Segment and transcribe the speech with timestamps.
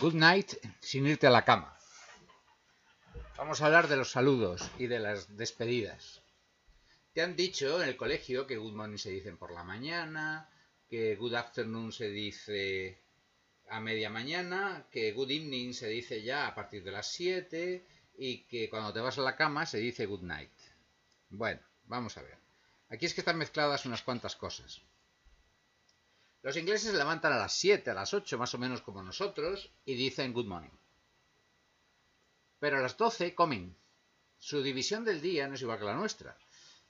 [0.00, 1.76] Good night sin irte a la cama.
[3.36, 6.22] Vamos a hablar de los saludos y de las despedidas.
[7.12, 10.48] Te han dicho en el colegio que good morning se dicen por la mañana,
[10.88, 12.98] que good afternoon se dice
[13.68, 17.84] a media mañana, que good evening se dice ya a partir de las 7
[18.16, 20.50] y que cuando te vas a la cama se dice good night.
[21.28, 22.38] Bueno, vamos a ver.
[22.88, 24.80] Aquí es que están mezcladas unas cuantas cosas.
[26.42, 29.70] Los ingleses se levantan a las 7, a las 8 más o menos como nosotros
[29.84, 30.70] y dicen good morning.
[32.58, 33.76] Pero a las 12 comen.
[34.38, 36.36] Su división del día no es igual que la nuestra.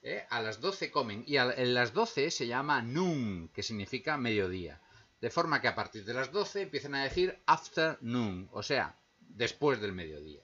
[0.02, 0.24] ¿eh?
[0.30, 4.80] A las 12 comen y a en las 12 se llama noon, que significa mediodía.
[5.20, 9.80] De forma que a partir de las 12 empiezan a decir afternoon, o sea, después
[9.80, 10.42] del mediodía.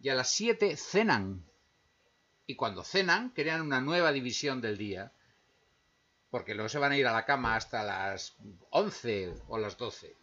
[0.00, 1.46] Y a las 7 cenan.
[2.46, 5.12] Y cuando cenan, crean una nueva división del día
[6.30, 8.36] porque luego se van a ir a la cama hasta las
[8.70, 10.16] 11 o las 12.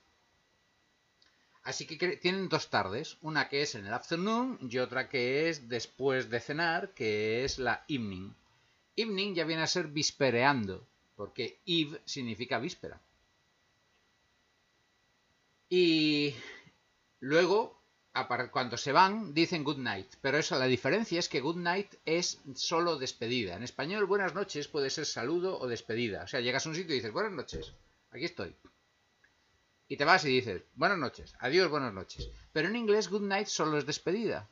[1.63, 5.67] Así que tienen dos tardes, una que es en el afternoon y otra que es
[5.67, 8.31] después de cenar, que es la evening.
[8.95, 13.01] Evening ya viene a ser vispereando, porque eve significa víspera.
[15.69, 16.33] Y
[17.19, 17.76] luego
[18.51, 22.39] cuando se van dicen good night, pero eso la diferencia es que good night es
[22.55, 23.55] solo despedida.
[23.55, 26.23] En español buenas noches puede ser saludo o despedida.
[26.23, 27.73] O sea, llegas a un sitio y dices buenas noches,
[28.11, 28.55] aquí estoy.
[29.87, 32.29] Y te vas y dices buenas noches, adiós, buenas noches.
[32.53, 34.49] Pero en inglés good night solo es despedida.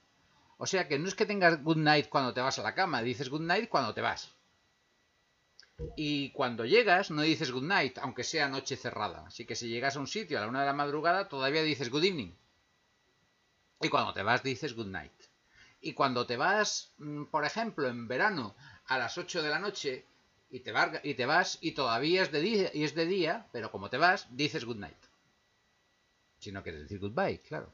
[0.57, 3.01] O sea que no es que tengas good night cuando te vas a la cama,
[3.01, 4.35] dices good night cuando te vas.
[5.97, 9.25] Y cuando llegas no dices good night, aunque sea noche cerrada.
[9.27, 11.89] Así que si llegas a un sitio a la una de la madrugada todavía dices
[11.89, 12.31] good evening.
[13.81, 15.11] Y cuando te vas dices good night.
[15.81, 18.55] Y cuando te vas, mm, por ejemplo, en verano
[18.87, 20.05] a las 8 de la noche
[20.49, 20.73] y te,
[21.03, 23.97] y te vas y todavía es de, día, y es de día, pero como te
[23.97, 24.97] vas, dices good night.
[26.39, 27.71] Si no quieres decir goodbye, claro.